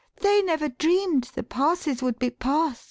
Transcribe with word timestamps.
They 0.19 0.41
never 0.41 0.67
dream'd 0.69 1.25
the 1.35 1.43
passes 1.43 2.01
would 2.01 2.17
be 2.17 2.31
past.' 2.31 2.79